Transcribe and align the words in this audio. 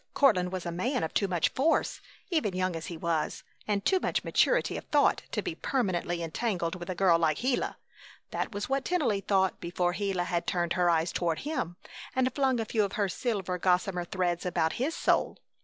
Courtland 0.15 0.51
was 0.51 0.65
a 0.65 0.71
man 0.71 1.03
of 1.03 1.13
too 1.13 1.27
much 1.27 1.49
force, 1.49 2.01
even 2.31 2.55
young 2.55 2.75
as 2.75 2.87
he 2.87 2.97
was, 2.97 3.43
and 3.67 3.85
too 3.85 3.99
much 3.99 4.23
maturity 4.23 4.75
of 4.75 4.83
thought, 4.85 5.21
to 5.31 5.43
be 5.43 5.53
permanently 5.53 6.23
entangled 6.23 6.73
with 6.73 6.89
a 6.89 6.95
girl 6.95 7.19
like 7.19 7.37
Gila. 7.37 7.77
That 8.31 8.51
was 8.51 8.67
what 8.67 8.83
Tennelly 8.83 9.21
thought 9.21 9.59
before 9.59 9.93
Gila 9.93 10.23
had 10.23 10.47
turned 10.47 10.73
her 10.73 10.89
eyes 10.89 11.11
toward 11.11 11.41
him 11.41 11.75
and 12.15 12.33
flung 12.33 12.59
a 12.59 12.65
few 12.65 12.83
of 12.83 12.93
her 12.93 13.07
silver 13.09 13.59
gossamer 13.59 14.03
threads 14.05 14.43
about 14.43 14.73
his 14.73 14.95
soul. 14.95 15.37